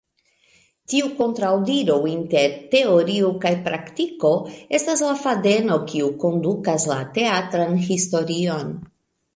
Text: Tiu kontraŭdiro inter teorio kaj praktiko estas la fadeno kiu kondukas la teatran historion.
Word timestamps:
Tiu 0.93 1.09
kontraŭdiro 1.19 1.97
inter 2.13 2.55
teorio 2.71 3.29
kaj 3.45 3.51
praktiko 3.69 4.33
estas 4.79 5.05
la 5.11 5.13
fadeno 5.27 5.81
kiu 5.93 6.11
kondukas 6.27 6.91
la 6.95 7.01
teatran 7.21 7.81
historion. 7.93 8.77